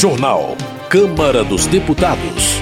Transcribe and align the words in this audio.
Jornal. 0.00 0.56
Câmara 0.88 1.44
dos 1.44 1.66
Deputados. 1.66 2.54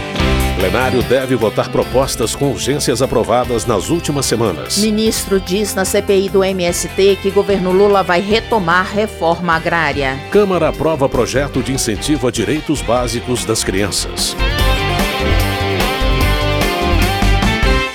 Plenário 0.56 1.00
deve 1.04 1.37
votar 1.37 1.71
propostas 1.71 2.34
com 2.34 2.50
urgências 2.50 3.00
aprovadas 3.00 3.64
nas 3.64 3.91
últimas 3.91 4.27
semanas. 4.27 4.79
Ministro 4.79 5.38
diz 5.38 5.72
na 5.72 5.85
CPI 5.85 6.30
do 6.30 6.43
MST 6.43 7.21
que 7.22 7.30
governo 7.30 7.71
Lula 7.71 8.03
vai 8.03 8.21
retomar 8.21 8.93
reforma 8.93 9.55
agrária. 9.55 10.19
Câmara 10.32 10.70
aprova 10.70 11.09
projeto 11.09 11.62
de 11.62 11.73
incentivo 11.73 12.27
a 12.27 12.32
direitos 12.32 12.82
básicos 12.82 13.45
das 13.45 13.62
crianças. 13.62 14.34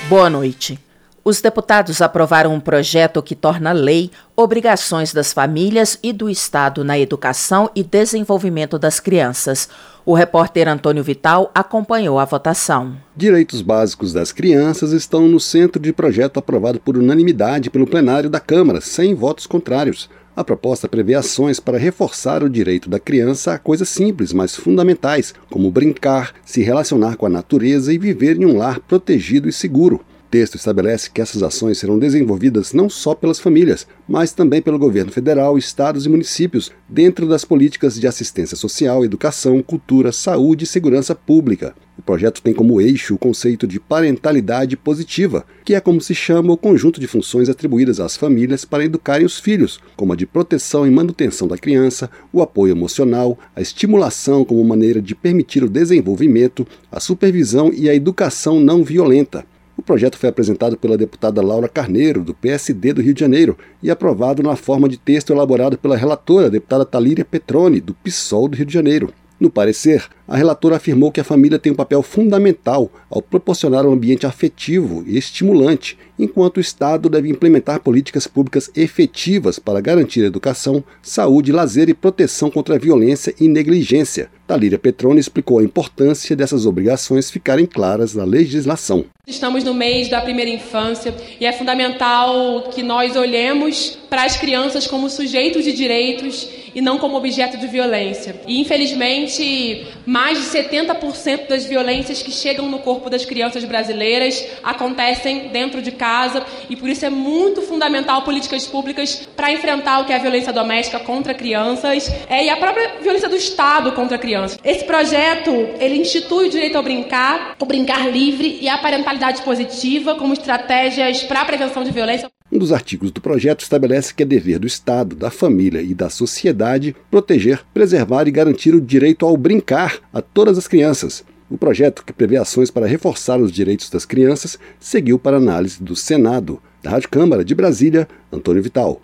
Boa 0.07 0.29
noite. 0.29 0.79
Os 1.25 1.39
deputados 1.39 2.01
aprovaram 2.01 2.53
um 2.53 2.59
projeto 2.59 3.23
que 3.23 3.33
torna 3.33 3.71
lei 3.71 4.11
obrigações 4.35 5.13
das 5.13 5.31
famílias 5.31 5.97
e 6.03 6.11
do 6.11 6.29
Estado 6.29 6.83
na 6.83 6.99
educação 6.99 7.71
e 7.73 7.81
desenvolvimento 7.81 8.77
das 8.77 8.99
crianças. 8.99 9.69
O 10.05 10.13
repórter 10.13 10.67
Antônio 10.67 11.01
Vital 11.01 11.49
acompanhou 11.55 12.19
a 12.19 12.25
votação. 12.25 12.97
Direitos 13.15 13.61
básicos 13.61 14.11
das 14.11 14.33
crianças 14.33 14.91
estão 14.91 15.25
no 15.29 15.39
centro 15.39 15.81
de 15.81 15.93
projeto 15.93 16.39
aprovado 16.39 16.77
por 16.77 16.97
unanimidade 16.97 17.69
pelo 17.69 17.87
plenário 17.87 18.29
da 18.29 18.41
Câmara, 18.41 18.81
sem 18.81 19.15
votos 19.15 19.47
contrários. 19.47 20.09
A 20.35 20.43
proposta 20.43 20.89
prevê 20.89 21.15
ações 21.15 21.57
para 21.57 21.77
reforçar 21.77 22.43
o 22.43 22.49
direito 22.49 22.89
da 22.89 22.99
criança 22.99 23.53
a 23.53 23.59
coisas 23.59 23.87
simples, 23.87 24.33
mas 24.33 24.57
fundamentais, 24.57 25.33
como 25.49 25.71
brincar, 25.71 26.33
se 26.43 26.61
relacionar 26.61 27.15
com 27.15 27.25
a 27.25 27.29
natureza 27.29 27.93
e 27.93 27.97
viver 27.97 28.35
em 28.35 28.45
um 28.45 28.57
lar 28.57 28.81
protegido 28.81 29.47
e 29.47 29.53
seguro 29.53 30.03
texto 30.33 30.55
estabelece 30.55 31.11
que 31.11 31.21
essas 31.21 31.43
ações 31.43 31.77
serão 31.77 31.99
desenvolvidas 31.99 32.73
não 32.73 32.89
só 32.89 33.13
pelas 33.13 33.39
famílias, 33.39 33.85
mas 34.07 34.33
também 34.33 34.63
pelo 34.63 34.79
governo 34.79 35.11
federal, 35.11 35.59
estados 35.59 36.07
e 36.07 36.09
municípios, 36.09 36.71
dentro 36.89 37.27
das 37.27 37.45
políticas 37.45 37.99
de 37.99 38.07
assistência 38.07 38.57
social, 38.57 39.05
educação, 39.05 39.61
cultura, 39.61 40.11
saúde 40.11 40.63
e 40.63 40.67
segurança 40.67 41.13
pública. 41.13 41.75
O 41.95 42.01
projeto 42.01 42.41
tem 42.41 42.51
como 42.51 42.81
eixo 42.81 43.13
o 43.13 43.17
conceito 43.19 43.67
de 43.67 43.79
parentalidade 43.79 44.75
positiva, 44.75 45.45
que 45.63 45.75
é 45.75 45.79
como 45.79 46.01
se 46.01 46.15
chama 46.15 46.51
o 46.51 46.57
conjunto 46.57 46.99
de 46.99 47.05
funções 47.05 47.47
atribuídas 47.47 47.99
às 47.99 48.17
famílias 48.17 48.65
para 48.65 48.83
educarem 48.83 49.27
os 49.27 49.39
filhos, 49.39 49.79
como 49.95 50.13
a 50.13 50.15
de 50.15 50.25
proteção 50.25 50.87
e 50.87 50.89
manutenção 50.89 51.47
da 51.47 51.59
criança, 51.59 52.09
o 52.33 52.41
apoio 52.41 52.71
emocional, 52.71 53.37
a 53.55 53.61
estimulação 53.61 54.43
como 54.43 54.63
maneira 54.63 54.99
de 54.99 55.13
permitir 55.13 55.63
o 55.63 55.69
desenvolvimento, 55.69 56.65
a 56.91 56.99
supervisão 56.99 57.71
e 57.71 57.87
a 57.87 57.93
educação 57.93 58.59
não 58.59 58.83
violenta. 58.83 59.45
O 59.75 59.81
projeto 59.81 60.17
foi 60.17 60.29
apresentado 60.29 60.77
pela 60.77 60.97
deputada 60.97 61.41
Laura 61.41 61.67
Carneiro, 61.67 62.23
do 62.23 62.33
PSD 62.33 62.93
do 62.93 63.01
Rio 63.01 63.13
de 63.13 63.19
Janeiro, 63.19 63.57
e 63.81 63.89
aprovado 63.89 64.43
na 64.43 64.55
forma 64.55 64.87
de 64.87 64.97
texto 64.97 65.33
elaborado 65.33 65.77
pela 65.77 65.97
relatora, 65.97 66.49
deputada 66.49 66.85
Talíria 66.85 67.25
Petroni, 67.25 67.81
do 67.81 67.93
PSOL 67.93 68.47
do 68.47 68.55
Rio 68.55 68.65
de 68.65 68.73
Janeiro. 68.73 69.13
No 69.39 69.49
parecer, 69.49 70.05
a 70.27 70.37
relatora 70.37 70.77
afirmou 70.77 71.11
que 71.11 71.19
a 71.19 71.23
família 71.23 71.59
tem 71.59 71.71
um 71.71 71.75
papel 71.75 72.01
fundamental 72.01 72.89
ao 73.09 73.21
proporcionar 73.21 73.85
um 73.85 73.91
ambiente 73.91 74.25
afetivo 74.25 75.03
e 75.05 75.17
estimulante, 75.17 75.97
enquanto 76.17 76.57
o 76.57 76.61
Estado 76.61 77.09
deve 77.09 77.29
implementar 77.29 77.81
políticas 77.81 78.27
públicas 78.27 78.69
efetivas 78.75 79.59
para 79.59 79.81
garantir 79.81 80.23
educação, 80.23 80.83
saúde, 81.01 81.51
lazer 81.51 81.89
e 81.89 81.93
proteção 81.93 82.49
contra 82.49 82.75
a 82.75 82.79
violência 82.79 83.33
e 83.39 83.47
negligência. 83.47 84.29
Talíria 84.47 84.77
Petroni 84.77 85.19
explicou 85.19 85.59
a 85.59 85.63
importância 85.63 86.35
dessas 86.35 86.65
obrigações 86.65 87.31
ficarem 87.31 87.65
claras 87.65 88.13
na 88.13 88.23
legislação. 88.23 89.05
Estamos 89.25 89.63
no 89.63 89.73
mês 89.73 90.09
da 90.09 90.21
primeira 90.21 90.51
infância 90.51 91.15
e 91.39 91.45
é 91.45 91.53
fundamental 91.53 92.69
que 92.73 92.83
nós 92.83 93.15
olhemos 93.15 93.97
para 94.09 94.25
as 94.25 94.35
crianças 94.35 94.85
como 94.85 95.09
sujeitos 95.09 95.63
de 95.63 95.71
direitos 95.71 96.49
e 96.75 96.81
não 96.81 96.97
como 96.97 97.15
objeto 97.15 97.57
de 97.57 97.67
violência. 97.67 98.35
E 98.47 98.59
infelizmente, 98.59 99.87
de 100.31 100.43
70% 100.45 101.47
das 101.47 101.65
violências 101.65 102.21
que 102.21 102.31
chegam 102.31 102.69
no 102.69 102.79
corpo 102.79 103.09
das 103.09 103.25
crianças 103.25 103.63
brasileiras 103.65 104.43
acontecem 104.63 105.49
dentro 105.49 105.81
de 105.81 105.91
casa 105.91 106.43
e 106.69 106.75
por 106.75 106.89
isso 106.89 107.05
é 107.05 107.09
muito 107.09 107.61
fundamental 107.61 108.21
políticas 108.21 108.65
públicas 108.65 109.27
para 109.35 109.51
enfrentar 109.51 109.99
o 109.99 110.05
que 110.05 110.13
é 110.13 110.15
a 110.15 110.19
violência 110.19 110.53
doméstica 110.53 110.99
contra 110.99 111.33
crianças 111.33 112.09
é, 112.29 112.45
e 112.45 112.49
a 112.49 112.57
própria 112.57 112.99
violência 113.01 113.27
do 113.27 113.35
Estado 113.35 113.91
contra 113.91 114.17
crianças. 114.17 114.57
Esse 114.63 114.85
projeto, 114.85 115.51
ele 115.79 115.97
institui 115.97 116.47
o 116.47 116.49
direito 116.49 116.77
ao 116.77 116.83
brincar, 116.83 117.55
o 117.59 117.65
brincar 117.65 118.09
livre 118.09 118.59
e 118.61 118.69
a 118.69 118.77
parentalidade 118.77 119.41
positiva 119.41 120.15
como 120.15 120.33
estratégias 120.33 121.23
para 121.23 121.41
a 121.41 121.45
prevenção 121.45 121.83
de 121.83 121.91
violência. 121.91 122.32
Um 122.53 122.59
dos 122.59 122.71
artigos 122.71 123.09
do 123.09 123.19
projeto 123.19 123.61
estabelece 123.61 124.13
que 124.13 124.21
é 124.21 124.25
dever 124.27 124.59
do 124.59 124.67
Estado, 124.67 125.15
da 125.15 125.31
família 125.31 125.81
e 125.81 125.95
da 125.95 126.07
sociedade 126.07 126.95
proteger, 127.09 127.65
preservar 127.73 128.27
e 128.27 128.31
garantir 128.31 128.75
o 128.75 128.79
direito 128.79 129.25
ao 129.25 129.35
brincar 129.35 129.97
a 130.13 130.21
todas 130.21 130.55
as 130.55 130.67
crianças. 130.67 131.23
O 131.49 131.57
projeto, 131.57 132.05
que 132.05 132.13
prevê 132.13 132.37
ações 132.37 132.69
para 132.69 132.85
reforçar 132.85 133.41
os 133.41 133.51
direitos 133.51 133.89
das 133.89 134.05
crianças, 134.05 134.59
seguiu 134.79 135.17
para 135.17 135.37
análise 135.37 135.81
do 135.81 135.95
Senado. 135.95 136.61
Da 136.83 136.91
Rádio 136.91 137.09
Câmara 137.09 137.43
de 137.43 137.55
Brasília, 137.55 138.07
Antônio 138.31 138.61
Vital. 138.61 139.01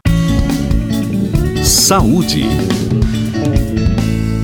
Saúde. 1.64 2.44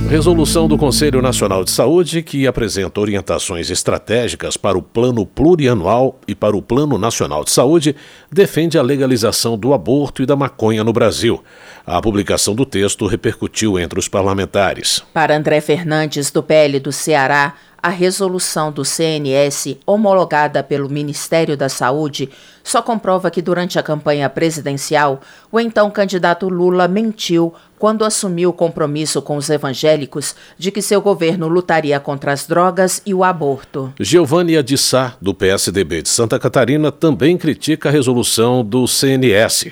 Resolução 0.08 0.68
do 0.68 0.78
Conselho 0.78 1.20
Nacional 1.20 1.64
de 1.64 1.72
Saúde 1.72 2.22
que 2.22 2.46
apresenta 2.46 3.00
orientações 3.00 3.70
estratégicas 3.70 4.56
para 4.56 4.78
o 4.78 4.82
Plano 4.82 5.26
Plurianual 5.26 6.20
e 6.28 6.34
para 6.34 6.56
o 6.56 6.62
Plano 6.62 6.96
Nacional 6.96 7.42
de 7.42 7.50
Saúde 7.50 7.96
defende 8.30 8.78
a 8.78 8.82
legalização 8.82 9.58
do 9.58 9.74
aborto 9.74 10.22
e 10.22 10.26
da 10.26 10.36
maconha 10.36 10.84
no 10.84 10.92
Brasil. 10.92 11.42
A 11.84 12.00
publicação 12.00 12.54
do 12.54 12.64
texto 12.64 13.04
repercutiu 13.08 13.80
entre 13.80 13.98
os 13.98 14.06
parlamentares. 14.06 15.02
Para 15.12 15.36
André 15.36 15.60
Fernandes, 15.60 16.30
do 16.30 16.40
PL 16.40 16.78
do 16.78 16.92
Ceará, 16.92 17.54
a 17.82 17.88
resolução 17.88 18.72
do 18.72 18.84
CNS, 18.84 19.78
homologada 19.86 20.60
pelo 20.60 20.88
Ministério 20.88 21.56
da 21.56 21.68
Saúde, 21.68 22.28
só 22.64 22.82
comprova 22.82 23.30
que 23.30 23.40
durante 23.40 23.78
a 23.78 23.82
campanha 23.82 24.28
presidencial, 24.28 25.20
o 25.52 25.60
então 25.60 25.88
candidato 25.88 26.48
Lula 26.48 26.88
mentiu 26.88 27.54
quando 27.78 28.04
assumiu 28.04 28.50
o 28.50 28.52
compromisso 28.52 29.20
com 29.22 29.36
os 29.36 29.50
evangélicos 29.50 30.34
de 30.58 30.70
que 30.70 30.82
seu 30.82 31.00
governo 31.00 31.48
lutaria 31.48 32.00
contra 32.00 32.32
as 32.32 32.46
drogas 32.46 33.02
e 33.04 33.12
o 33.12 33.22
aborto. 33.22 33.92
Giovânia 34.00 34.62
de 34.62 34.78
Sá, 34.78 35.16
do 35.20 35.34
PSDB 35.34 36.02
de 36.02 36.08
Santa 36.08 36.38
Catarina, 36.38 36.90
também 36.90 37.36
critica 37.36 37.88
a 37.88 37.92
resolução 37.92 38.64
do 38.64 38.86
CNS. 38.86 39.68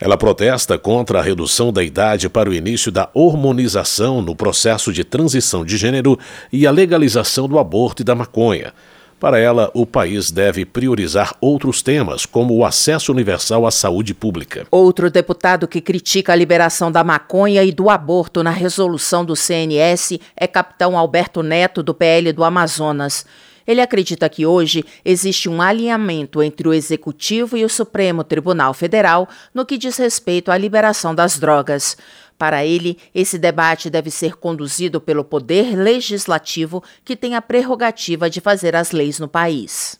Ela 0.00 0.16
protesta 0.16 0.76
contra 0.76 1.20
a 1.20 1.22
redução 1.22 1.72
da 1.72 1.82
idade 1.82 2.28
para 2.28 2.50
o 2.50 2.54
início 2.54 2.90
da 2.90 3.08
hormonização 3.14 4.20
no 4.20 4.34
processo 4.34 4.92
de 4.92 5.04
transição 5.04 5.64
de 5.64 5.76
gênero 5.76 6.18
e 6.52 6.66
a 6.66 6.72
legalização 6.72 7.46
do 7.46 7.56
aborto 7.56 8.02
e 8.02 8.04
da 8.04 8.14
maconha. 8.14 8.72
Para 9.22 9.38
ela, 9.38 9.70
o 9.72 9.86
país 9.86 10.32
deve 10.32 10.64
priorizar 10.64 11.36
outros 11.40 11.80
temas, 11.80 12.26
como 12.26 12.56
o 12.56 12.64
acesso 12.64 13.12
universal 13.12 13.64
à 13.64 13.70
saúde 13.70 14.12
pública. 14.12 14.66
Outro 14.68 15.08
deputado 15.08 15.68
que 15.68 15.80
critica 15.80 16.32
a 16.32 16.34
liberação 16.34 16.90
da 16.90 17.04
maconha 17.04 17.62
e 17.62 17.70
do 17.70 17.88
aborto 17.88 18.42
na 18.42 18.50
resolução 18.50 19.24
do 19.24 19.36
CNS 19.36 20.18
é 20.36 20.48
capitão 20.48 20.98
Alberto 20.98 21.40
Neto, 21.40 21.84
do 21.84 21.94
PL 21.94 22.32
do 22.32 22.42
Amazonas. 22.42 23.24
Ele 23.64 23.80
acredita 23.80 24.28
que 24.28 24.44
hoje 24.44 24.84
existe 25.04 25.48
um 25.48 25.62
alinhamento 25.62 26.42
entre 26.42 26.66
o 26.66 26.74
Executivo 26.74 27.56
e 27.56 27.64
o 27.64 27.68
Supremo 27.68 28.24
Tribunal 28.24 28.74
Federal 28.74 29.28
no 29.54 29.64
que 29.64 29.78
diz 29.78 29.96
respeito 29.98 30.50
à 30.50 30.58
liberação 30.58 31.14
das 31.14 31.38
drogas. 31.38 31.96
Para 32.42 32.66
ele, 32.66 32.98
esse 33.14 33.38
debate 33.38 33.88
deve 33.88 34.10
ser 34.10 34.34
conduzido 34.34 35.00
pelo 35.00 35.22
Poder 35.22 35.76
Legislativo, 35.76 36.82
que 37.04 37.14
tem 37.14 37.36
a 37.36 37.40
prerrogativa 37.40 38.28
de 38.28 38.40
fazer 38.40 38.74
as 38.74 38.90
leis 38.90 39.20
no 39.20 39.28
país. 39.28 39.96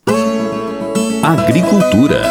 Agricultura. 1.23 2.21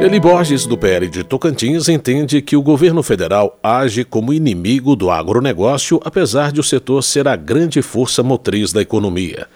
Eli 0.00 0.18
Borges, 0.18 0.66
do 0.66 0.76
PL 0.76 1.08
de 1.08 1.22
Tocantins, 1.22 1.88
entende 1.88 2.42
que 2.42 2.56
o 2.56 2.62
governo 2.62 3.04
federal 3.04 3.56
age 3.62 4.02
como 4.02 4.32
inimigo 4.32 4.96
do 4.96 5.08
agronegócio, 5.08 6.00
apesar 6.04 6.50
de 6.50 6.58
o 6.58 6.64
setor 6.64 7.04
ser 7.04 7.28
a 7.28 7.36
grande 7.36 7.80
força 7.82 8.24
motriz 8.24 8.72
da 8.72 8.82
economia. 8.82 9.46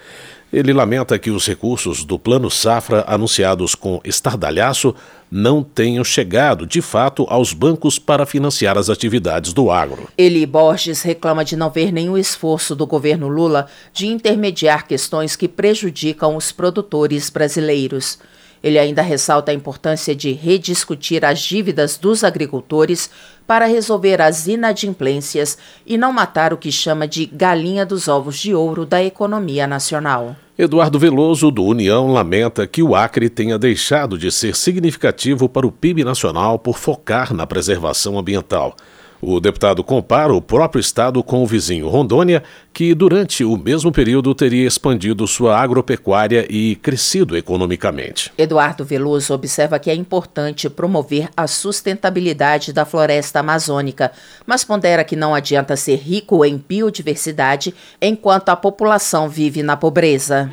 Ele 0.56 0.72
lamenta 0.72 1.18
que 1.18 1.30
os 1.30 1.46
recursos 1.46 2.02
do 2.02 2.18
Plano 2.18 2.50
Safra 2.50 3.04
anunciados 3.06 3.74
com 3.74 4.00
estardalhaço 4.02 4.94
não 5.30 5.62
tenham 5.62 6.02
chegado, 6.02 6.66
de 6.66 6.80
fato, 6.80 7.26
aos 7.28 7.52
bancos 7.52 7.98
para 7.98 8.24
financiar 8.24 8.78
as 8.78 8.88
atividades 8.88 9.52
do 9.52 9.70
agro. 9.70 10.08
Eli 10.16 10.46
Borges 10.46 11.02
reclama 11.02 11.44
de 11.44 11.56
não 11.56 11.68
ver 11.68 11.92
nenhum 11.92 12.16
esforço 12.16 12.74
do 12.74 12.86
governo 12.86 13.28
Lula 13.28 13.66
de 13.92 14.06
intermediar 14.06 14.86
questões 14.86 15.36
que 15.36 15.46
prejudicam 15.46 16.34
os 16.36 16.50
produtores 16.52 17.28
brasileiros. 17.28 18.18
Ele 18.66 18.80
ainda 18.80 19.00
ressalta 19.00 19.52
a 19.52 19.54
importância 19.54 20.12
de 20.12 20.32
rediscutir 20.32 21.24
as 21.24 21.38
dívidas 21.38 21.96
dos 21.96 22.24
agricultores 22.24 23.08
para 23.46 23.64
resolver 23.64 24.20
as 24.20 24.48
inadimplências 24.48 25.56
e 25.86 25.96
não 25.96 26.12
matar 26.12 26.52
o 26.52 26.56
que 26.56 26.72
chama 26.72 27.06
de 27.06 27.26
galinha 27.26 27.86
dos 27.86 28.08
ovos 28.08 28.36
de 28.36 28.52
ouro 28.52 28.84
da 28.84 29.00
economia 29.00 29.68
nacional. 29.68 30.34
Eduardo 30.58 30.98
Veloso, 30.98 31.48
do 31.52 31.62
União, 31.62 32.12
lamenta 32.12 32.66
que 32.66 32.82
o 32.82 32.96
Acre 32.96 33.28
tenha 33.28 33.56
deixado 33.56 34.18
de 34.18 34.32
ser 34.32 34.56
significativo 34.56 35.48
para 35.48 35.64
o 35.64 35.70
PIB 35.70 36.02
nacional 36.02 36.58
por 36.58 36.76
focar 36.76 37.32
na 37.32 37.46
preservação 37.46 38.18
ambiental. 38.18 38.74
O 39.20 39.40
deputado 39.40 39.82
compara 39.82 40.34
o 40.34 40.42
próprio 40.42 40.80
estado 40.80 41.22
com 41.22 41.42
o 41.42 41.46
vizinho 41.46 41.88
Rondônia, 41.88 42.42
que 42.72 42.94
durante 42.94 43.44
o 43.44 43.56
mesmo 43.56 43.90
período 43.90 44.34
teria 44.34 44.66
expandido 44.66 45.26
sua 45.26 45.58
agropecuária 45.58 46.46
e 46.50 46.76
crescido 46.76 47.36
economicamente. 47.36 48.32
Eduardo 48.36 48.84
Veloso 48.84 49.32
observa 49.32 49.78
que 49.78 49.90
é 49.90 49.94
importante 49.94 50.68
promover 50.68 51.28
a 51.36 51.46
sustentabilidade 51.46 52.72
da 52.72 52.84
floresta 52.84 53.40
amazônica, 53.40 54.12
mas 54.46 54.64
pondera 54.64 55.04
que 55.04 55.16
não 55.16 55.34
adianta 55.34 55.76
ser 55.76 55.96
rico 55.96 56.44
em 56.44 56.56
biodiversidade 56.56 57.74
enquanto 58.00 58.50
a 58.50 58.56
população 58.56 59.28
vive 59.28 59.62
na 59.62 59.76
pobreza. 59.76 60.50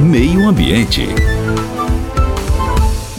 Meio 0.00 0.48
Ambiente. 0.48 1.08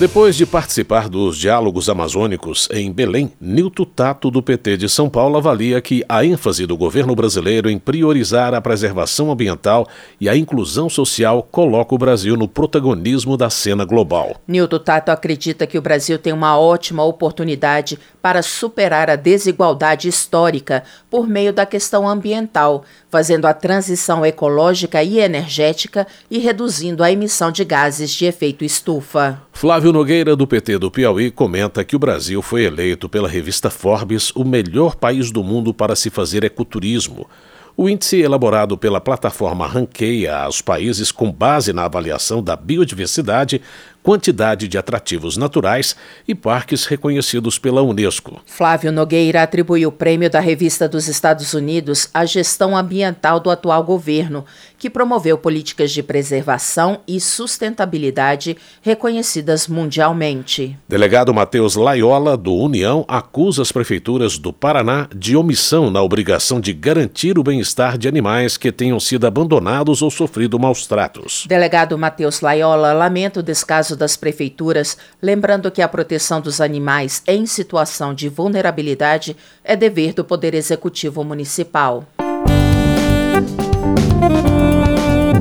Depois 0.02 0.36
de 0.36 0.48
participar 0.48 1.08
dos 1.08 1.38
diálogos 1.38 1.88
amazônicos 1.88 2.68
em 2.72 2.92
Belém, 2.92 3.32
Nilton 3.40 3.86
Tato, 3.86 4.32
do 4.32 4.42
PT 4.42 4.78
de 4.78 4.90
São 4.90 5.08
Paulo, 5.08 5.38
avalia 5.38 5.80
que 5.80 6.04
a 6.10 6.26
ênfase 6.26 6.66
do 6.66 6.76
governo 6.76 7.14
brasileiro 7.14 7.70
em 7.70 7.78
priorizar 7.78 8.56
a 8.56 8.60
preservação 8.60 9.32
ambiental 9.32 9.88
e 10.20 10.28
a 10.28 10.36
inclusão 10.36 10.90
social 10.90 11.44
coloca 11.44 11.94
o 11.94 12.00
Brasil 12.00 12.36
no 12.36 12.48
protagonismo 12.48 13.38
da 13.38 13.48
cena 13.52 13.86
global. 13.86 14.38
Nilton 14.48 14.80
Tato 14.80 15.10
acredita 15.10 15.68
que 15.68 15.78
o 15.78 15.82
Brasil 15.84 16.18
tem 16.18 16.34
uma 16.34 16.58
ótima 16.58 17.04
oportunidade 17.04 18.00
para 18.24 18.42
superar 18.42 19.08
a 19.08 19.16
desigualdade 19.16 20.08
histórica 20.08 20.84
por 21.12 21.28
meio 21.28 21.54
da 21.54 21.64
questão 21.64 22.10
ambiental, 22.10 22.84
fazendo 23.12 23.46
a 23.46 23.54
transição 23.54 24.26
ecológica 24.26 25.04
e 25.04 25.20
energética 25.20 26.08
e 26.30 26.40
reduzindo 26.40 27.04
a 27.04 27.12
emissão 27.12 27.52
de 27.52 27.66
gases 27.66 28.10
de 28.12 28.26
efeito 28.26 28.64
estufa. 28.64 29.42
Flávio 29.52 29.92
Nogueira, 29.92 30.34
do 30.34 30.48
PT 30.48 30.78
do 30.78 30.90
Piauí, 30.90 31.30
comenta 31.30 31.84
que 31.84 31.96
o 31.96 32.00
Brasil 32.00 32.42
foi 32.42 32.64
eleito 32.64 33.10
pela 33.10 33.28
revista 33.28 33.70
Forbes 33.70 34.32
o 34.32 34.46
melhor 34.46 34.96
país 34.96 35.30
do 35.30 35.44
mundo 35.44 35.74
para 35.74 35.96
se 35.96 36.10
fazer 36.10 36.46
ecoturismo. 36.46 37.28
O 37.76 37.90
índice 37.90 38.22
elaborado 38.22 38.78
pela 38.78 39.00
plataforma 39.00 39.66
ranqueia 39.66 40.48
os 40.48 40.62
países 40.62 41.12
com 41.12 41.32
base 41.32 41.72
na 41.72 41.86
avaliação 41.86 42.44
da 42.44 42.56
biodiversidade, 42.56 43.62
quantidade 44.04 44.68
de 44.68 44.78
atrativos 44.78 45.38
naturais 45.38 45.96
e 46.28 46.34
parques 46.34 46.86
reconhecidos 46.86 47.58
pela 47.60 47.82
Unesco. 47.82 48.42
Flávio 48.46 48.92
Nogueira 48.92 49.44
atribuiu 49.44 49.90
o 49.90 49.92
prêmio 49.92 50.30
da 50.30 50.40
Revista 50.40 50.88
dos 50.88 51.08
Estados 51.08 51.54
Unidos 51.54 52.10
à 52.14 52.26
gestão 52.26 52.76
ambiental 52.76 53.40
do 53.40 53.50
atual 53.50 53.84
governo, 53.84 54.46
que 54.78 54.90
promoveu 54.90 55.38
políticas 55.38 55.92
de 55.92 56.02
preservação 56.02 57.02
e 57.08 57.20
sustentabilidade 57.20 58.58
reconhecidas 58.82 59.68
mundialmente. 59.68 60.78
Delegado 60.88 61.34
Matheus 61.34 61.76
Laiola, 61.76 62.36
do 62.36 62.54
União, 62.54 63.06
acusa 63.08 63.62
as 63.62 63.72
prefeituras 63.72 64.38
do 64.38 64.52
Paraná 64.52 65.08
de 65.16 65.36
omissão 65.36 65.92
na 65.92 66.02
obrigação 66.02 66.60
de 66.60 66.74
garantir 66.74 67.38
o 67.38 67.44
bem-estar 67.44 67.98
de 67.98 68.08
animais 68.08 68.58
que 68.58 68.72
tenham 68.72 69.00
sido 69.00 69.28
abandonados 69.28 70.02
ou 70.02 70.10
sofrido 70.10 70.60
maus 70.60 70.88
tratos. 70.88 71.46
Delegado 71.48 71.98
Matheus 71.98 72.42
Laiola 72.42 72.94
lamenta 72.94 73.40
o 73.40 73.44
descaso 73.44 73.91
das 73.96 74.16
prefeituras, 74.16 74.98
lembrando 75.22 75.72
que 75.72 75.82
a 75.82 75.88
proteção 75.88 76.42
dos 76.42 76.62
animais 76.62 77.22
em 77.28 77.46
situação 77.46 78.14
de 78.14 78.30
vulnerabilidade 78.30 79.36
é 79.64 79.76
dever 79.76 80.14
do 80.14 80.24
Poder 80.24 80.54
Executivo 80.54 81.24
Municipal. 81.24 82.06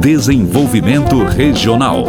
Desenvolvimento 0.01 1.23
Regional. 1.25 2.05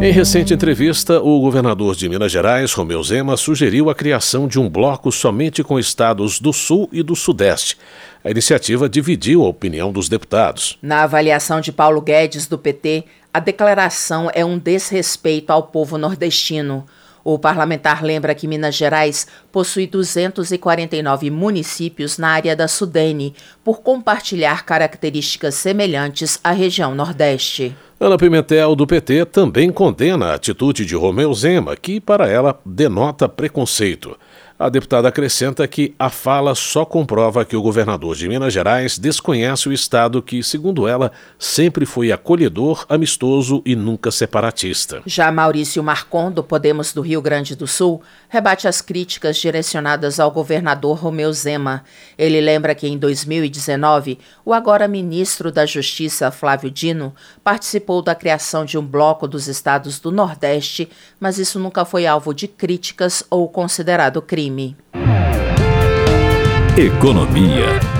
Em 0.00 0.12
recente 0.12 0.54
entrevista, 0.54 1.20
o 1.20 1.40
governador 1.40 1.96
de 1.96 2.08
Minas 2.08 2.30
Gerais, 2.30 2.72
Romeu 2.72 3.02
Zema, 3.02 3.36
sugeriu 3.36 3.90
a 3.90 3.94
criação 3.96 4.46
de 4.46 4.56
um 4.56 4.70
bloco 4.70 5.10
somente 5.10 5.64
com 5.64 5.76
estados 5.76 6.38
do 6.38 6.52
Sul 6.52 6.88
e 6.92 7.02
do 7.02 7.16
Sudeste. 7.16 7.76
A 8.22 8.30
iniciativa 8.30 8.88
dividiu 8.88 9.44
a 9.44 9.48
opinião 9.48 9.90
dos 9.90 10.08
deputados. 10.08 10.78
Na 10.80 11.02
avaliação 11.02 11.60
de 11.60 11.72
Paulo 11.72 12.00
Guedes, 12.00 12.46
do 12.46 12.56
PT, 12.56 13.06
a 13.34 13.40
declaração 13.40 14.30
é 14.32 14.44
um 14.44 14.56
desrespeito 14.56 15.50
ao 15.50 15.64
povo 15.64 15.98
nordestino. 15.98 16.86
O 17.24 17.36
parlamentar 17.36 18.04
lembra 18.04 18.36
que 18.36 18.46
Minas 18.46 18.76
Gerais 18.76 19.26
possui 19.50 19.88
249 19.88 21.28
municípios 21.28 22.18
na 22.18 22.28
área 22.28 22.54
da 22.54 22.68
Sudene, 22.68 23.34
por 23.64 23.80
compartilhar 23.80 24.64
características 24.64 25.56
semelhantes 25.56 26.38
à 26.44 26.52
região 26.52 26.94
Nordeste. 26.94 27.76
Ana 28.00 28.16
Pimentel, 28.16 28.76
do 28.76 28.86
PT, 28.86 29.24
também 29.24 29.72
condena 29.72 30.26
a 30.26 30.34
atitude 30.34 30.86
de 30.86 30.94
Romeu 30.94 31.34
Zema, 31.34 31.74
que, 31.74 31.98
para 32.00 32.28
ela, 32.28 32.56
denota 32.64 33.28
preconceito. 33.28 34.16
A 34.60 34.68
deputada 34.68 35.06
acrescenta 35.06 35.68
que 35.68 35.94
a 35.96 36.10
fala 36.10 36.52
só 36.52 36.84
comprova 36.84 37.44
que 37.44 37.54
o 37.54 37.62
governador 37.62 38.16
de 38.16 38.28
Minas 38.28 38.52
Gerais 38.52 38.98
desconhece 38.98 39.68
o 39.68 39.72
Estado 39.72 40.20
que, 40.20 40.42
segundo 40.42 40.88
ela, 40.88 41.12
sempre 41.38 41.86
foi 41.86 42.10
acolhedor, 42.10 42.84
amistoso 42.88 43.62
e 43.64 43.76
nunca 43.76 44.10
separatista. 44.10 45.00
Já 45.06 45.30
Maurício 45.30 45.80
Marcon, 45.80 46.32
do 46.32 46.42
Podemos 46.42 46.92
do 46.92 47.02
Rio 47.02 47.22
Grande 47.22 47.54
do 47.54 47.68
Sul, 47.68 48.02
rebate 48.28 48.66
as 48.66 48.80
críticas 48.80 49.36
direcionadas 49.36 50.18
ao 50.18 50.28
governador 50.28 50.98
Romeu 50.98 51.32
Zema. 51.32 51.84
Ele 52.18 52.40
lembra 52.40 52.74
que 52.74 52.88
em 52.88 52.98
2019, 52.98 54.18
o 54.44 54.52
agora 54.52 54.88
ministro 54.88 55.52
da 55.52 55.64
Justiça, 55.66 56.32
Flávio 56.32 56.68
Dino, 56.68 57.14
participou 57.44 58.02
da 58.02 58.12
criação 58.12 58.64
de 58.64 58.76
um 58.76 58.84
bloco 58.84 59.28
dos 59.28 59.46
estados 59.46 60.00
do 60.00 60.10
Nordeste, 60.10 60.88
mas 61.20 61.38
isso 61.38 61.60
nunca 61.60 61.84
foi 61.84 62.08
alvo 62.08 62.34
de 62.34 62.48
críticas 62.48 63.22
ou 63.30 63.48
considerado 63.48 64.20
crime 64.20 64.47
Economia. 66.76 67.97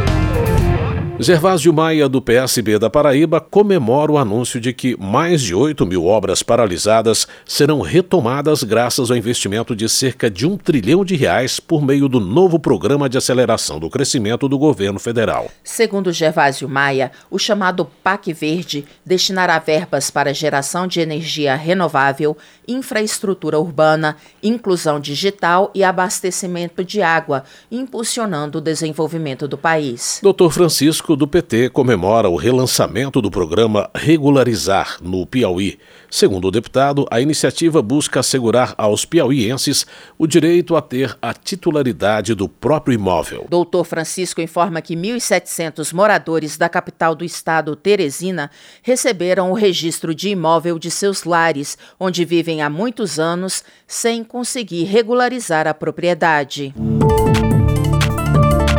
Gervásio 1.20 1.72
Maia, 1.72 2.08
do 2.08 2.22
PSB 2.22 2.78
da 2.78 2.88
Paraíba, 2.88 3.40
comemora 3.40 4.12
o 4.12 4.18
anúncio 4.18 4.60
de 4.60 4.72
que 4.72 4.96
mais 5.00 5.42
de 5.42 5.52
8 5.52 5.84
mil 5.84 6.06
obras 6.06 6.44
paralisadas 6.44 7.26
serão 7.44 7.80
retomadas 7.80 8.62
graças 8.62 9.10
ao 9.10 9.16
investimento 9.16 9.74
de 9.74 9.88
cerca 9.88 10.30
de 10.30 10.46
um 10.46 10.56
trilhão 10.56 11.04
de 11.04 11.16
reais 11.16 11.58
por 11.58 11.84
meio 11.84 12.08
do 12.08 12.20
novo 12.20 12.60
Programa 12.60 13.08
de 13.08 13.18
Aceleração 13.18 13.80
do 13.80 13.90
Crescimento 13.90 14.48
do 14.48 14.56
Governo 14.56 15.00
Federal. 15.00 15.50
Segundo 15.64 16.12
Gervásio 16.12 16.68
Maia, 16.68 17.10
o 17.28 17.36
chamado 17.38 17.84
PAC 18.04 18.32
Verde 18.32 18.84
destinará 19.04 19.58
verbas 19.58 20.12
para 20.12 20.32
geração 20.32 20.86
de 20.86 21.00
energia 21.00 21.56
renovável, 21.56 22.36
infraestrutura 22.68 23.58
urbana, 23.58 24.16
inclusão 24.40 25.00
digital 25.00 25.72
e 25.74 25.82
abastecimento 25.82 26.84
de 26.84 27.02
água, 27.02 27.42
impulsionando 27.72 28.58
o 28.58 28.60
desenvolvimento 28.60 29.48
do 29.48 29.58
país. 29.58 30.20
Dr. 30.22 30.50
Francisco 30.50 31.07
do 31.16 31.26
PT 31.26 31.70
comemora 31.70 32.28
o 32.28 32.36
relançamento 32.36 33.20
do 33.20 33.30
programa 33.30 33.90
Regularizar 33.94 34.98
no 35.02 35.26
Piauí. 35.26 35.78
Segundo 36.10 36.48
o 36.48 36.50
deputado, 36.50 37.06
a 37.10 37.20
iniciativa 37.20 37.82
busca 37.82 38.20
assegurar 38.20 38.74
aos 38.76 39.04
piauienses 39.04 39.86
o 40.18 40.26
direito 40.26 40.76
a 40.76 40.82
ter 40.82 41.16
a 41.20 41.32
titularidade 41.34 42.34
do 42.34 42.48
próprio 42.48 42.94
imóvel. 42.94 43.46
Doutor 43.48 43.84
Francisco 43.84 44.40
informa 44.40 44.80
que 44.80 44.96
1.700 44.96 45.92
moradores 45.92 46.56
da 46.56 46.68
capital 46.68 47.14
do 47.14 47.24
estado, 47.24 47.76
Teresina, 47.76 48.50
receberam 48.82 49.50
o 49.50 49.54
registro 49.54 50.14
de 50.14 50.30
imóvel 50.30 50.78
de 50.78 50.90
seus 50.90 51.24
lares, 51.24 51.76
onde 52.00 52.24
vivem 52.24 52.62
há 52.62 52.70
muitos 52.70 53.18
anos, 53.18 53.62
sem 53.86 54.24
conseguir 54.24 54.84
regularizar 54.84 55.66
a 55.66 55.74
propriedade. 55.74 56.74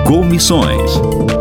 Comissões. 0.06 1.39